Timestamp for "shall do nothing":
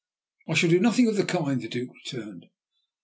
0.55-1.07